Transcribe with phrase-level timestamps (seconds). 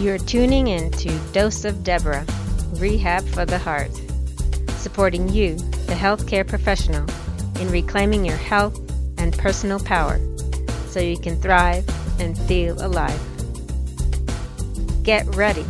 [0.00, 2.24] You're tuning in to Dose of Deborah,
[2.76, 3.90] Rehab for the Heart,
[4.78, 7.06] supporting you, the healthcare professional,
[7.60, 8.80] in reclaiming your health
[9.18, 10.18] and personal power
[10.86, 11.86] so you can thrive
[12.18, 13.20] and feel alive.
[15.02, 15.66] Get ready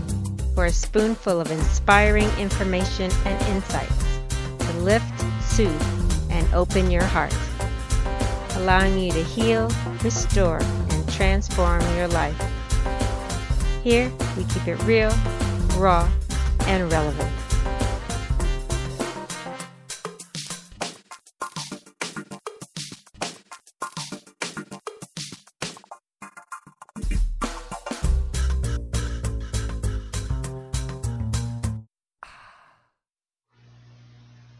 [0.54, 4.20] for a spoonful of inspiring information and insights
[4.60, 7.34] to lift, soothe, and open your heart,
[8.58, 9.68] allowing you to heal,
[10.04, 12.40] restore, and transform your life.
[13.82, 15.10] Here, we keep it real,
[15.78, 16.06] raw,
[16.66, 17.30] and relevant.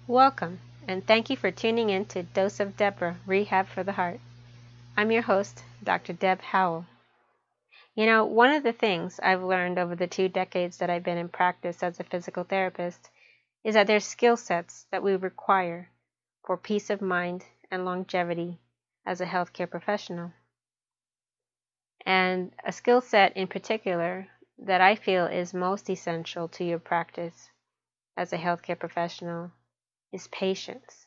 [0.09, 4.21] Welcome, and thank you for tuning in to Dose of Deborah Rehab for the Heart.
[4.97, 6.15] I'm your host, Dr.
[6.15, 6.87] Deb Howell.
[8.01, 11.19] You know, one of the things I've learned over the two decades that I've been
[11.19, 13.11] in practice as a physical therapist
[13.63, 15.91] is that there's skill sets that we require
[16.43, 18.59] for peace of mind and longevity
[19.05, 20.33] as a healthcare professional.
[22.07, 24.29] And a skill set in particular
[24.61, 27.51] that I feel is most essential to your practice
[28.17, 29.53] as a healthcare professional
[30.11, 31.07] is patience.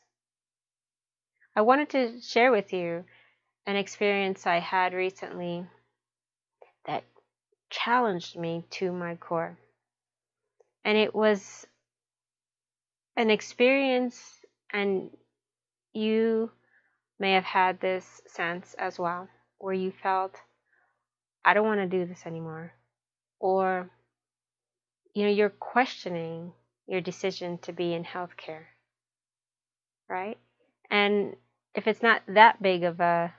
[1.56, 3.04] I wanted to share with you
[3.66, 5.66] an experience I had recently
[7.70, 9.58] challenged me to my core.
[10.84, 11.66] And it was
[13.16, 14.40] an experience,
[14.72, 15.10] and
[15.92, 16.50] you
[17.18, 20.34] may have had this sense as well, where you felt,
[21.44, 22.72] I don't want to do this anymore.
[23.40, 23.90] Or,
[25.14, 26.52] you know, you're questioning
[26.86, 28.64] your decision to be in healthcare,
[30.08, 30.38] right?
[30.90, 31.36] And
[31.74, 33.32] if it's not that big of a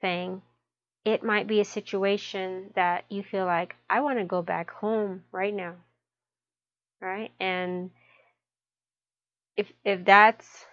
[0.00, 0.42] thing,
[1.06, 5.22] it might be a situation that you feel like, I want to go back home
[5.30, 5.76] right now.
[7.00, 7.30] Right?
[7.38, 7.92] And
[9.56, 10.66] if if that's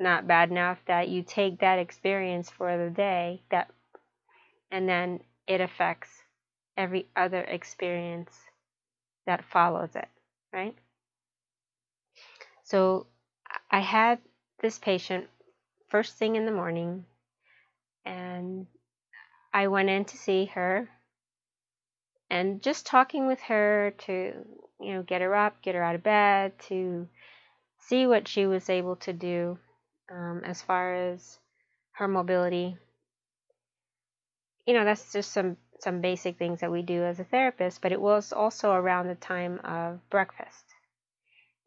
[0.00, 3.70] not bad enough that you take that experience for the day that
[4.70, 6.08] and then it affects
[6.76, 8.32] every other experience
[9.26, 10.08] that follows it,
[10.52, 10.74] right?
[12.64, 13.06] So
[13.70, 14.18] I had
[14.60, 15.26] this patient
[15.88, 17.04] first thing in the morning
[18.04, 18.66] and
[19.52, 20.88] I went in to see her
[22.30, 24.34] and just talking with her to,
[24.80, 27.08] you know, get her up, get her out of bed, to
[27.78, 29.58] see what she was able to do
[30.10, 31.38] um, as far as
[31.92, 32.76] her mobility.
[34.66, 37.92] You know, that's just some some basic things that we do as a therapist, but
[37.92, 40.64] it was also around the time of breakfast.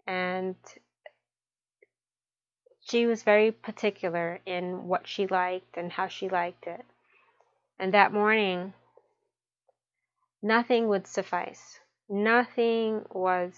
[0.05, 0.55] And
[2.81, 6.85] she was very particular in what she liked and how she liked it.
[7.81, 8.75] And that morning,
[10.43, 11.79] nothing would suffice.
[12.07, 13.55] Nothing was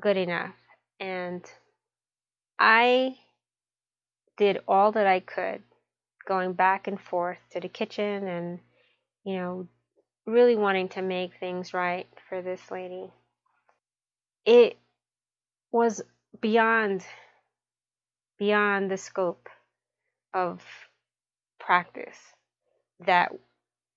[0.00, 0.54] good enough.
[0.98, 1.44] And
[2.58, 3.16] I
[4.38, 5.62] did all that I could,
[6.26, 8.58] going back and forth to the kitchen and,
[9.22, 9.68] you know,
[10.24, 13.10] really wanting to make things right for this lady.
[14.46, 14.78] It
[15.70, 16.00] was
[16.40, 17.04] beyond
[18.38, 19.50] beyond the scope
[20.32, 20.62] of
[21.60, 22.16] practice
[23.06, 23.32] that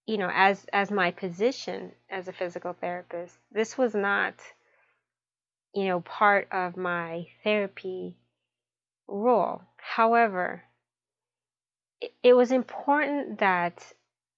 [0.05, 4.33] you know as as my position as a physical therapist this was not
[5.73, 8.15] you know part of my therapy
[9.07, 9.61] role.
[9.77, 10.63] However
[12.01, 13.93] it, it was important that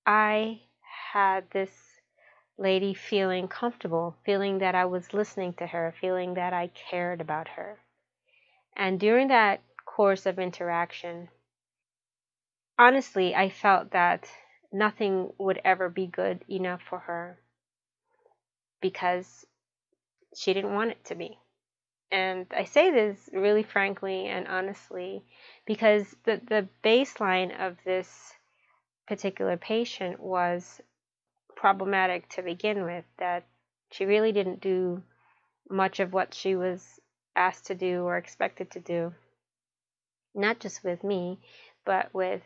[0.05, 0.61] i
[1.13, 1.71] had this
[2.57, 7.47] lady feeling comfortable feeling that i was listening to her feeling that i cared about
[7.49, 7.77] her.
[8.75, 11.29] And during that course of interaction
[12.77, 14.29] honestly i felt that
[14.71, 17.39] nothing would ever be good enough for her
[18.81, 19.45] because
[20.35, 21.37] she didn't want it to be.
[22.11, 25.23] And I say this really frankly and honestly
[25.65, 28.33] because the, the baseline of this
[29.07, 30.81] particular patient was
[31.55, 33.43] problematic to begin with, that
[33.91, 35.01] she really didn't do
[35.69, 36.99] much of what she was
[37.35, 39.13] asked to do or expected to do.
[40.35, 41.39] Not just with me,
[41.85, 42.43] but with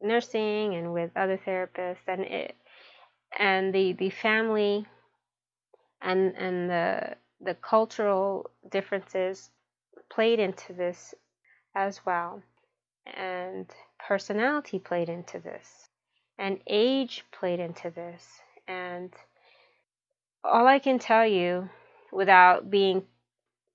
[0.00, 2.56] nursing and with other therapists and it
[3.38, 4.86] and the the family
[6.02, 9.50] and and the the cultural differences
[10.10, 11.14] played into this
[11.74, 12.42] as well.
[13.06, 13.70] And
[14.08, 15.88] personality played into this.
[16.38, 18.40] And age played into this.
[18.66, 19.12] And
[20.42, 21.68] all I can tell you
[22.12, 23.04] without being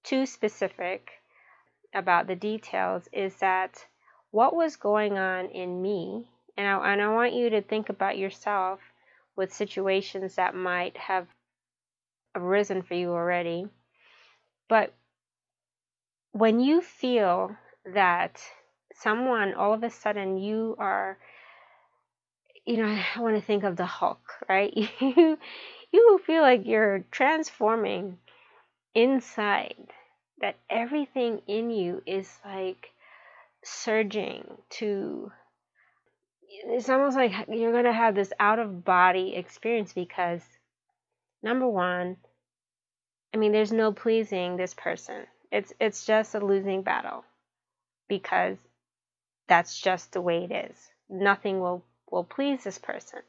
[0.04, 1.12] too specific
[1.94, 3.86] about the details is that
[4.32, 6.26] what was going on in me,
[6.58, 8.80] and I, and I want you to think about yourself
[9.36, 11.28] with situations that might have
[12.36, 13.68] arisen for you already.
[14.70, 14.94] But
[16.32, 17.56] when you feel
[17.86, 18.42] that
[18.96, 21.18] someone all of a sudden you are
[22.66, 22.86] you know,
[23.16, 24.74] I want to think of the Hulk, right?
[25.02, 25.38] You
[25.94, 28.18] you feel like you're transforming
[28.96, 29.76] inside
[30.40, 32.92] that everything in you is like
[33.64, 35.32] surging to
[36.64, 40.42] it's almost like you're going to have this out of body experience because
[41.42, 42.18] number 1
[43.34, 45.26] I mean there's no pleasing this person.
[45.52, 47.24] It's it's just a losing battle
[48.08, 48.58] because
[49.48, 50.78] that's just the way it is.
[51.10, 53.20] Nothing will will please this person.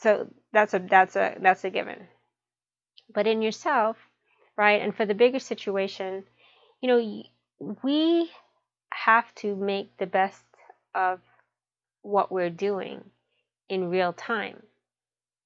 [0.00, 2.08] So that's a that's a that's a given.
[3.12, 3.96] But in yourself,
[4.56, 4.80] right?
[4.80, 6.24] And for the bigger situation,
[6.80, 7.22] you know,
[7.82, 8.30] we
[8.94, 10.44] have to make the best
[10.94, 11.20] of
[12.02, 13.02] what we're doing
[13.68, 14.62] in real time,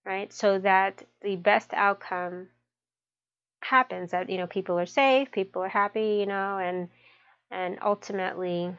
[0.04, 0.32] right?
[0.32, 2.48] So that the best outcome
[3.60, 6.88] happens that you know people are safe, people are happy, you know, and
[7.50, 8.74] and ultimately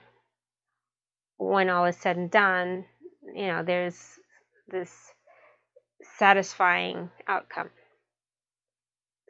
[1.38, 2.86] when all is said and done,
[3.34, 4.20] you know, there's
[4.68, 4.92] this
[6.18, 7.70] satisfying outcome.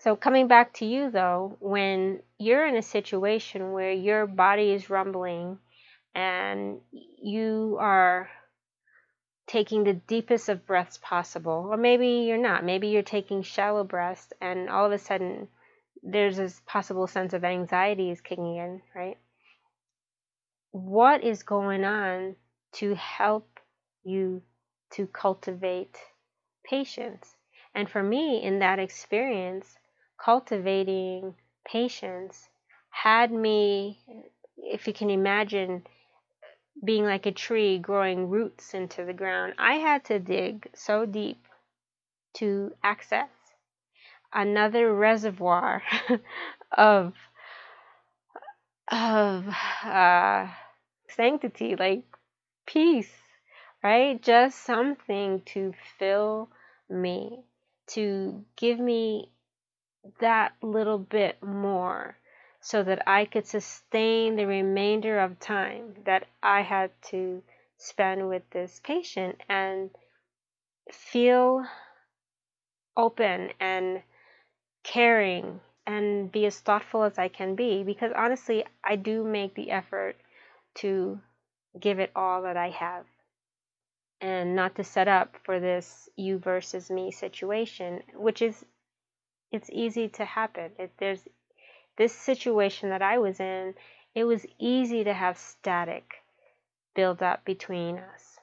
[0.01, 4.90] So, coming back to you though, when you're in a situation where your body is
[4.90, 5.60] rumbling
[6.16, 8.30] and you are
[9.46, 14.31] taking the deepest of breaths possible, or maybe you're not, maybe you're taking shallow breaths,
[14.40, 15.50] and all of a sudden
[16.02, 19.18] there's this possible sense of anxiety is kicking in, right?
[20.72, 22.38] What is going on
[22.74, 23.60] to help
[24.06, 24.44] you
[24.92, 25.98] to cultivate
[26.63, 27.36] patience?
[27.75, 29.78] And for me, in that experience,
[30.24, 31.36] cultivating
[31.66, 32.50] patience
[32.89, 34.00] had me,
[34.57, 35.86] if you can imagine,
[36.83, 39.54] being like a tree growing roots into the ground.
[39.57, 41.45] I had to dig so deep
[42.36, 43.30] to access
[44.33, 45.81] another reservoir
[46.71, 47.13] of
[48.92, 49.48] of
[49.83, 50.48] uh,
[51.10, 52.04] sanctity, like
[52.66, 53.13] peace,
[53.83, 54.21] right?
[54.21, 56.50] Just something to fill
[56.89, 57.44] me,
[57.88, 59.30] to give me
[60.19, 62.17] that little bit more
[62.61, 67.41] so that I could sustain the remainder of time that I had to
[67.77, 69.89] spend with this patient and
[70.91, 71.65] feel
[72.97, 74.01] open and
[74.83, 79.71] caring and be as thoughtful as I can be because honestly, I do make the
[79.71, 80.15] effort
[80.75, 81.19] to
[81.79, 83.06] give it all that I have
[84.21, 88.65] and not to set up for this you versus me situation, which is
[89.51, 90.72] it's easy to happen.
[90.78, 91.28] It, there's
[91.98, 93.74] this situation that I was in,
[94.16, 96.16] it was easy to have static
[96.96, 98.40] build up between us.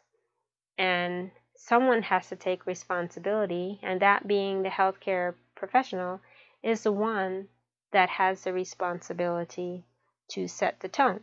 [0.79, 6.21] And someone has to take responsibility, and that being the healthcare professional
[6.63, 7.49] is the one
[7.93, 9.85] that has the responsibility
[10.29, 11.21] to set the tone.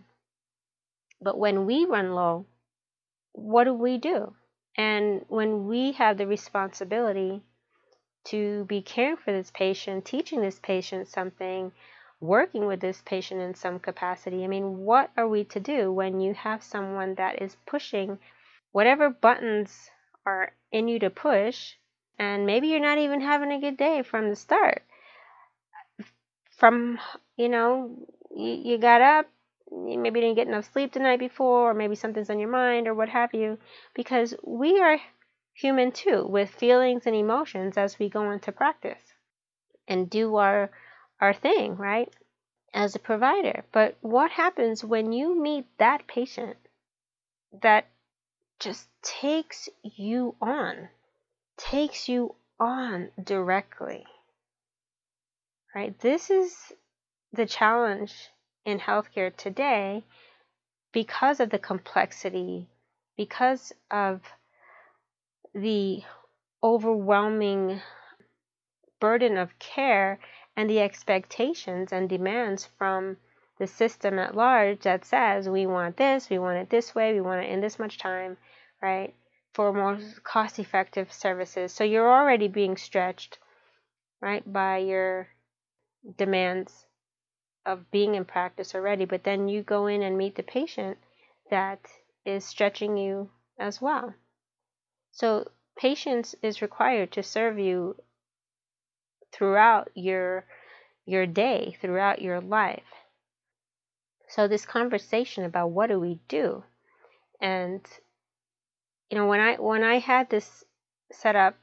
[1.21, 2.45] But when we run low,
[3.33, 4.36] what do we do?
[4.75, 7.44] And when we have the responsibility
[8.25, 11.71] to be caring for this patient, teaching this patient something,
[12.21, 14.43] working with this patient in some capacity.
[14.43, 18.17] I mean, what are we to do when you have someone that is pushing
[18.71, 19.89] whatever buttons
[20.25, 21.74] are in you to push,
[22.17, 24.83] and maybe you're not even having a good day from the start?
[26.57, 26.98] From,
[27.36, 27.91] you know,
[28.33, 29.27] you, you got up,
[29.69, 32.93] maybe didn't get enough sleep the night before, or maybe something's on your mind, or
[32.93, 33.57] what have you,
[33.93, 34.98] because we are
[35.53, 39.13] human too, with feelings and emotions as we go into practice
[39.88, 40.72] and do our
[41.22, 42.13] our thing, right?
[42.74, 43.63] As a provider.
[43.72, 46.57] But what happens when you meet that patient
[47.62, 47.86] that
[48.60, 50.89] just takes you on,
[51.57, 54.05] takes you on directly?
[55.75, 55.98] Right?
[56.00, 56.74] This is
[57.31, 58.13] the challenge
[58.65, 60.03] in healthcare today
[60.91, 62.67] because of the complexity,
[63.17, 64.22] because of
[65.53, 66.03] the
[66.63, 67.81] overwhelming
[69.00, 70.19] burden of care
[70.55, 73.17] and the expectations and demands from
[73.60, 77.22] the system at large that says we want this, we want it this way, we
[77.22, 78.38] want it in this much time,
[78.81, 79.13] right?
[79.53, 81.72] For more cost effective services.
[81.72, 83.38] So you're already being stretched,
[84.22, 85.27] right, by your
[86.17, 86.86] demands
[87.65, 89.05] of being in practice already.
[89.05, 90.98] But then you go in and meet the patient
[91.50, 91.79] that
[92.25, 93.29] is stretching you
[93.60, 94.13] as well.
[95.13, 97.96] So patience is required to serve you
[99.32, 100.46] throughout your
[101.05, 102.91] your day, throughout your life.
[104.27, 106.63] So this conversation about what do we do?
[107.39, 107.82] And
[109.10, 110.63] you know, when I when I had this
[111.12, 111.55] set up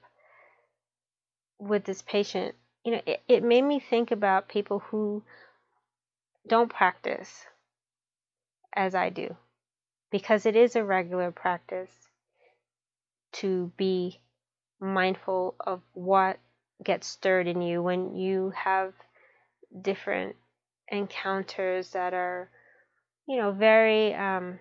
[1.58, 2.54] with this patient
[2.84, 5.22] you know, it, it made me think about people who
[6.48, 7.44] don't practice
[8.72, 9.36] as I do,
[10.10, 12.09] because it is a regular practice
[13.32, 14.20] to be
[14.80, 16.38] mindful of what
[16.82, 18.92] gets stirred in you when you have
[19.82, 20.36] different
[20.88, 22.50] encounters that are,
[23.28, 24.58] you know, very, um,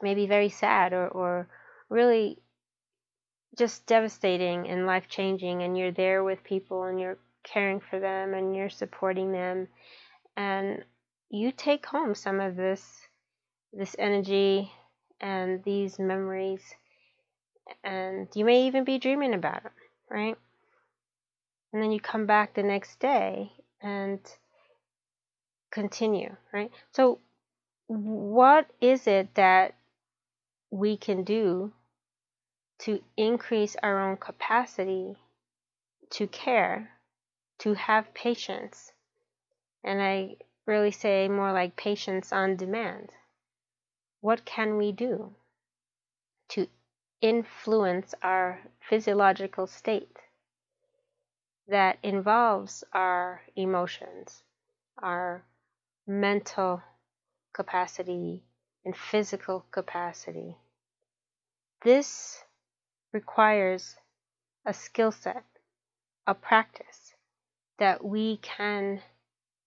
[0.00, 1.48] maybe very sad or, or
[1.88, 2.38] really
[3.58, 8.32] just devastating and life changing, and you're there with people and you're caring for them
[8.32, 9.68] and you're supporting them,
[10.36, 10.84] and
[11.28, 13.00] you take home some of this
[13.74, 14.70] this energy
[15.20, 16.62] and these memories,
[17.82, 19.72] and you may even be dreaming about it,
[20.10, 20.36] right?
[21.72, 24.20] And then you come back the next day and
[25.70, 26.70] continue, right?
[26.92, 27.18] So,
[27.86, 29.74] what is it that
[30.70, 31.72] we can do
[32.80, 35.16] to increase our own capacity
[36.10, 36.90] to care,
[37.58, 38.92] to have patience?
[39.82, 40.36] And I
[40.66, 43.10] really say more like patience on demand.
[44.20, 45.34] What can we do
[46.50, 46.68] to
[47.22, 50.18] influence our physiological state
[51.68, 54.42] that involves our emotions,
[54.98, 55.44] our
[56.06, 56.82] mental
[57.54, 58.42] capacity,
[58.84, 60.56] and physical capacity?
[61.84, 62.42] This
[63.12, 63.96] requires
[64.66, 65.44] a skill set,
[66.26, 67.14] a practice
[67.78, 69.00] that we can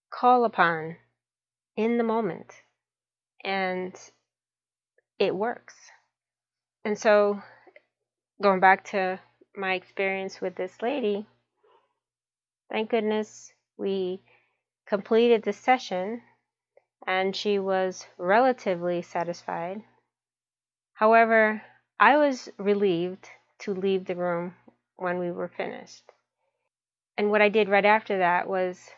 [0.10, 0.98] call upon
[1.76, 2.54] in the moment
[3.44, 3.94] and
[5.20, 5.76] it works.
[6.86, 7.42] And so,
[8.40, 9.20] going back to
[9.58, 11.26] my experience with this lady,
[12.70, 14.22] thank goodness we
[14.86, 16.22] completed the session
[17.08, 19.82] and she was relatively satisfied.
[20.94, 21.64] However,
[22.00, 24.54] I was relieved to leave the room
[24.96, 26.04] when we were finished.
[27.18, 28.92] And what I did right after that was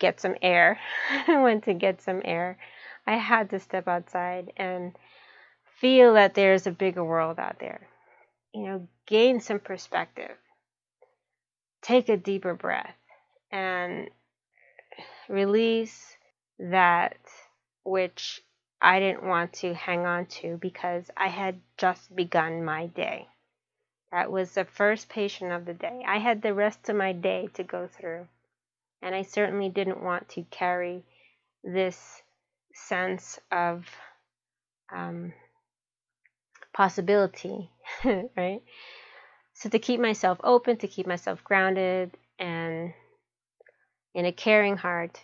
[0.00, 0.80] get some air.
[1.28, 2.58] I went to get some air.
[3.06, 4.96] I had to step outside and
[5.84, 7.86] feel that there's a bigger world out there.
[8.54, 10.30] You know, gain some perspective.
[11.82, 12.96] Take a deeper breath
[13.52, 14.08] and
[15.28, 16.16] release
[16.58, 17.18] that
[17.84, 18.40] which
[18.80, 23.28] I didn't want to hang on to because I had just begun my day.
[24.10, 26.02] That was the first patient of the day.
[26.08, 28.26] I had the rest of my day to go through.
[29.02, 31.04] And I certainly didn't want to carry
[31.62, 32.22] this
[32.72, 33.84] sense of
[34.90, 35.34] um,
[36.74, 37.70] possibility,
[38.04, 38.60] right?
[39.54, 42.92] So to keep myself open, to keep myself grounded, and
[44.14, 45.20] in a caring heart,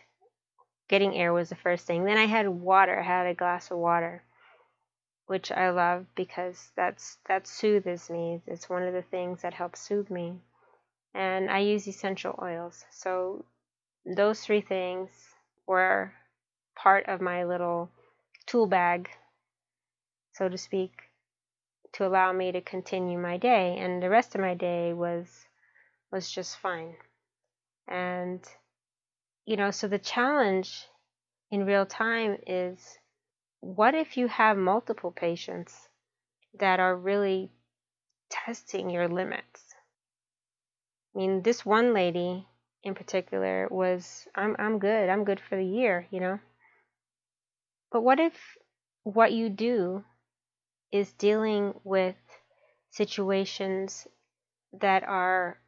[0.88, 2.04] getting air was the first thing.
[2.04, 2.98] Then I had water.
[2.98, 4.22] I had a glass of water,
[5.26, 8.40] which I love because that's that soothes me.
[8.46, 10.34] It's one of the things that helps soothe me.
[11.12, 12.84] And I use essential oils.
[12.90, 13.44] So
[14.06, 15.10] those three things
[15.66, 16.12] were
[16.76, 17.90] part of my little
[18.46, 19.10] tool bag,
[20.32, 21.09] so to speak,
[21.92, 23.76] to allow me to continue my day.
[23.78, 25.26] And the rest of my day was
[26.10, 26.96] was just fine.
[27.88, 28.44] And
[29.44, 30.86] you know, so the challenge
[31.50, 32.98] in real time is
[33.60, 35.88] what if you have multiple patients
[36.58, 37.52] that are really
[38.30, 39.74] testing your limits?
[41.14, 42.46] I mean, this one lady
[42.82, 45.08] in particular was I'm I'm good.
[45.08, 46.38] I'm good for the year, you know.
[47.90, 48.34] But what if
[49.02, 50.04] what you do
[50.92, 52.16] is dealing with
[52.90, 54.06] situations
[54.80, 55.58] that are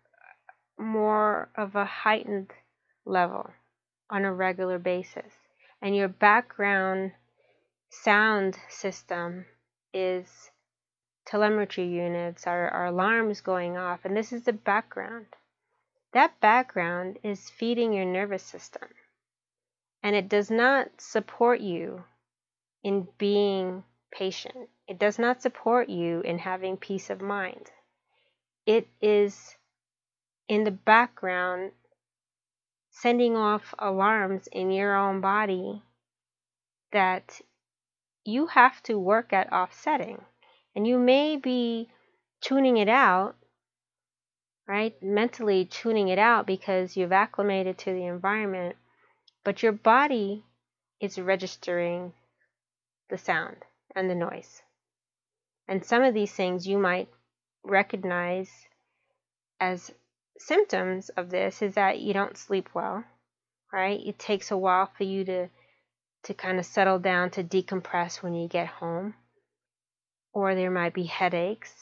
[0.78, 2.50] more of a heightened
[3.04, 3.50] level
[4.10, 5.32] on a regular basis
[5.82, 7.12] and your background
[7.90, 9.44] sound system
[9.92, 10.50] is
[11.26, 15.26] telemetry units, our alarms going off, and this is the background.
[16.12, 18.88] That background is feeding your nervous system,
[20.02, 22.04] and it does not support you
[22.84, 24.68] in being patient.
[24.92, 27.70] It does not support you in having peace of mind.
[28.66, 29.56] It is
[30.48, 31.72] in the background
[32.90, 35.82] sending off alarms in your own body
[36.92, 37.40] that
[38.26, 40.20] you have to work at offsetting.
[40.76, 41.88] And you may be
[42.42, 43.34] tuning it out
[44.68, 45.02] right?
[45.02, 48.76] Mentally tuning it out because you've acclimated to the environment,
[49.42, 50.44] but your body
[51.00, 52.12] is registering
[53.08, 53.56] the sound
[53.96, 54.62] and the noise.
[55.68, 57.08] And some of these things you might
[57.64, 58.50] recognize
[59.60, 59.92] as
[60.38, 63.04] symptoms of this is that you don't sleep well,
[63.72, 64.00] right?
[64.04, 65.48] It takes a while for you to
[66.24, 69.14] to kind of settle down to decompress when you get home.
[70.32, 71.74] Or there might be headaches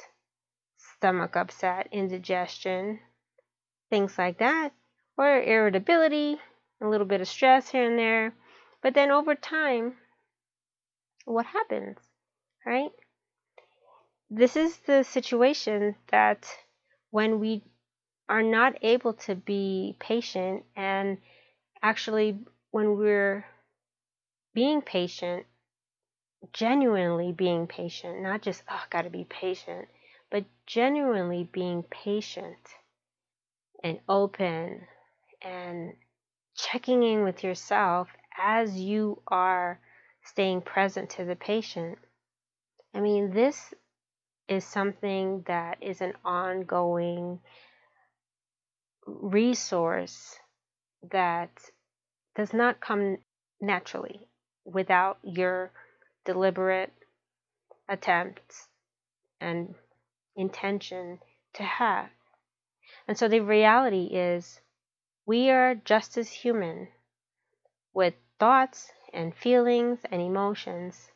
[1.01, 3.01] stomach upset, indigestion,
[3.89, 4.71] things like that,
[5.17, 6.37] or irritability,
[6.83, 8.35] a little bit of stress here and there.
[8.83, 9.95] But then over time,
[11.25, 11.97] what happens,
[12.67, 12.91] right?
[14.33, 16.47] This is the situation that
[17.11, 17.65] when we
[18.29, 21.19] are not able to be patient and
[21.83, 22.39] actually
[22.71, 23.45] when we're
[24.55, 25.47] being patient,
[26.53, 29.89] genuinely being patient, not just, oh, got to be patient,
[30.31, 32.57] but genuinely being patient
[33.83, 34.87] and open
[35.43, 35.95] and
[36.55, 38.09] checking in with yourself
[38.39, 39.81] as you are
[40.23, 41.99] staying present to the patient.
[42.95, 43.75] I mean, this
[44.51, 47.39] is something that is an ongoing
[49.07, 50.37] resource
[51.13, 51.51] that
[52.35, 53.19] does not come
[53.61, 54.27] naturally
[54.65, 55.71] without your
[56.25, 56.93] deliberate
[57.89, 58.67] attempts
[59.41, 59.75] and
[60.37, 61.21] intention
[61.55, 62.09] to have.
[63.07, 64.61] And so the reality is,
[65.27, 66.89] we are just as human
[67.95, 71.11] with thoughts and feelings and emotions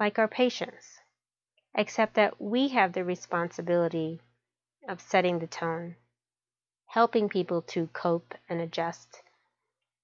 [0.00, 0.93] like our patients,
[1.74, 4.20] except that we have the responsibility
[4.88, 5.96] of setting the tone,
[6.86, 9.22] helping people to cope and adjust.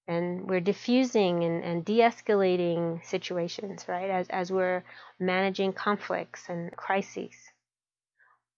[0.07, 4.09] And we're diffusing and, and de-escalating situations right?
[4.09, 4.83] As, as we're
[5.19, 7.35] managing conflicts and crises.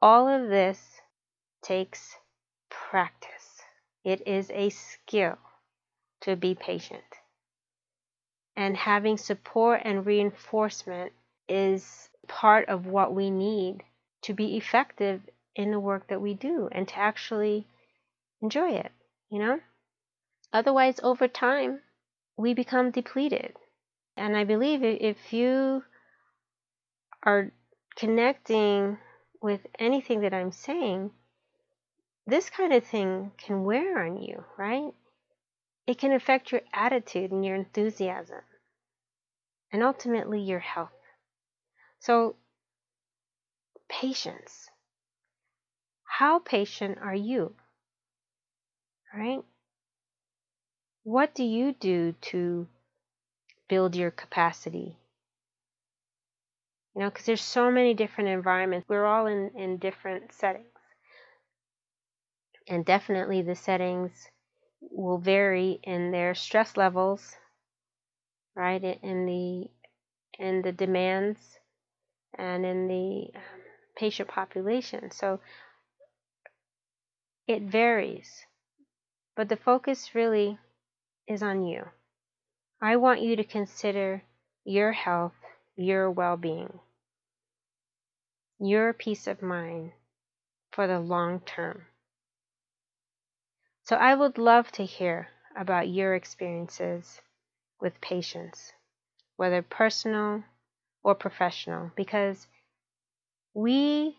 [0.01, 0.81] All of this
[1.61, 2.15] takes
[2.69, 3.61] practice.
[4.03, 5.37] It is a skill
[6.21, 7.03] to be patient.
[8.55, 11.11] And having support and reinforcement
[11.47, 13.83] is part of what we need
[14.21, 15.21] to be effective
[15.55, 17.67] in the work that we do and to actually
[18.41, 18.91] enjoy it
[19.29, 19.59] you know
[20.53, 21.81] Otherwise, over time,
[22.37, 23.55] we become depleted.
[24.15, 25.83] And I believe if you
[27.23, 27.51] are
[27.95, 28.99] connecting
[29.41, 31.09] with anything that I'm saying,
[32.27, 34.93] this kind of thing can wear on you, right?
[35.87, 38.41] It can affect your attitude and your enthusiasm,
[39.71, 40.91] and ultimately your health.
[42.03, 42.35] So,
[43.87, 44.69] patience.
[46.03, 47.55] How patient are you?
[49.13, 49.41] Right?
[51.03, 52.67] What do you do to
[53.69, 54.97] build your capacity?
[56.93, 58.89] You know, because there's so many different environments.
[58.89, 60.67] We're all in, in different settings.
[62.67, 64.11] And definitely the settings
[64.81, 67.37] will vary in their stress levels,
[68.57, 68.83] right?
[69.01, 69.71] In the
[70.37, 71.59] in the demands
[72.37, 73.61] and in the um,
[73.95, 75.11] patient population.
[75.11, 75.39] So
[77.47, 78.45] it varies.
[79.35, 80.57] But the focus really
[81.27, 81.85] is on you.
[82.81, 84.23] I want you to consider
[84.65, 85.33] your health,
[85.75, 86.79] your well being,
[88.59, 89.91] your peace of mind
[90.71, 91.85] for the long term.
[93.85, 97.21] So I would love to hear about your experiences
[97.81, 98.71] with patients,
[99.35, 100.43] whether personal
[101.03, 102.47] or professional, because
[103.53, 104.17] we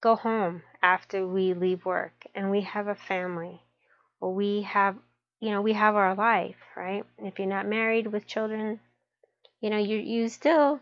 [0.00, 3.60] go home after we leave work and we have a family
[4.20, 4.96] or we have
[5.44, 7.04] you know, we have our life, right?
[7.18, 8.80] If you're not married with children,
[9.60, 10.80] you know, you you still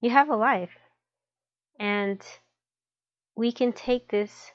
[0.00, 0.70] you have a life.
[1.78, 2.20] And
[3.36, 4.50] we can take this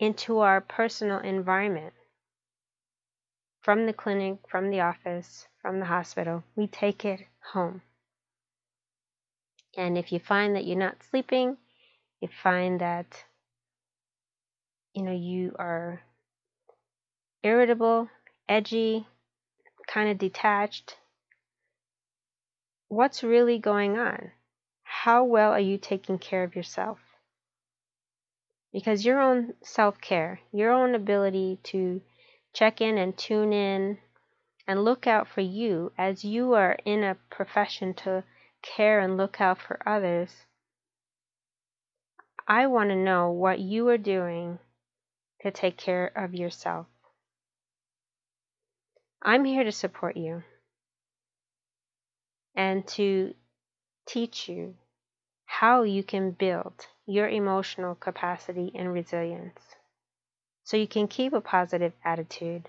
[0.00, 1.94] into our personal environment.
[3.62, 7.20] From the clinic, from the office, from the hospital, we take it
[7.52, 7.82] home.
[9.76, 11.56] And if you find that you're not sleeping,
[12.20, 13.24] you find that
[14.94, 16.02] you know you are
[17.42, 18.08] irritable,
[18.48, 19.06] edgy,
[19.86, 20.96] kind of detached.
[22.88, 24.32] What's really going on?
[24.82, 26.98] How well are you taking care of yourself?
[28.72, 32.02] Because your own self care, your own ability to
[32.52, 33.98] check in and tune in
[34.66, 38.24] and look out for you as you are in a profession to
[38.62, 40.30] care and look out for others.
[42.46, 44.58] I want to know what you are doing
[45.42, 46.86] to take care of yourself.
[49.22, 50.42] I'm here to support you
[52.54, 53.34] and to
[54.06, 54.74] teach you
[55.44, 59.60] how you can build your emotional capacity and resilience
[60.64, 62.68] so you can keep a positive attitude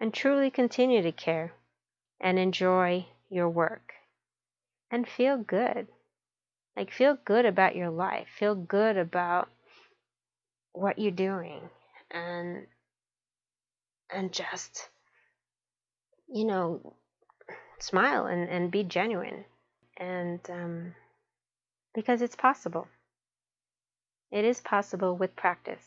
[0.00, 1.52] and truly continue to care
[2.20, 3.92] and enjoy your work
[4.90, 5.88] and feel good.
[6.76, 9.48] Like, feel good about your life, feel good about
[10.72, 11.60] what you're doing,
[12.10, 12.66] and
[14.10, 14.88] and just
[16.28, 16.94] you know,
[17.78, 19.44] smile and, and be genuine.
[19.96, 20.94] And um,
[21.94, 22.86] because it's possible.
[24.30, 25.84] It is possible with practice.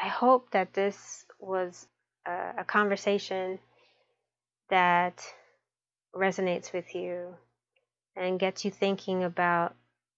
[0.00, 1.86] I hope that this was
[2.26, 3.58] a, a conversation
[4.68, 5.22] that
[6.14, 7.34] resonates with you
[8.16, 9.74] and gets you thinking about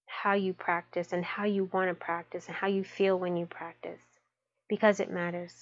[0.06, 3.46] how you practice and how you want to practice and how you feel when you
[3.46, 4.00] practice
[4.68, 5.52] because it matters.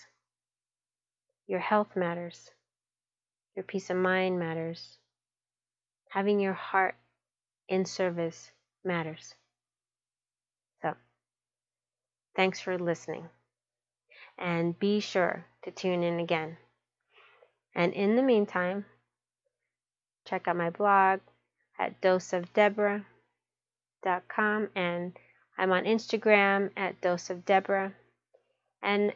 [1.47, 2.51] Your health matters.
[3.57, 4.99] Your peace of mind matters.
[6.11, 6.95] Having your heart
[7.69, 8.51] in service
[8.85, 9.35] matters.
[10.83, 10.95] So,
[12.37, 13.29] thanks for listening.
[14.39, 16.57] And be sure to tune in again.
[17.75, 18.85] And in the meantime,
[20.27, 21.21] check out my blog
[21.83, 25.19] at doseofdeborah.com and
[25.59, 27.93] I'm on Instagram at doseofdeborah.
[28.83, 29.13] And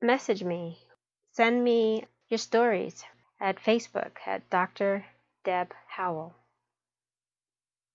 [0.00, 0.78] message me.
[1.32, 3.04] Send me your stories
[3.40, 5.04] at Facebook at Dr.
[5.44, 6.34] Deb Howell.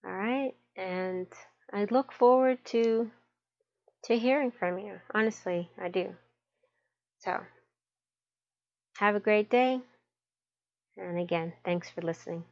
[0.05, 1.27] All right, and
[1.71, 3.09] I look forward to
[4.05, 4.99] to hearing from you.
[5.13, 6.13] Honestly, I do.
[7.19, 7.39] So,
[8.97, 9.79] have a great day.
[10.97, 12.43] And again, thanks for listening.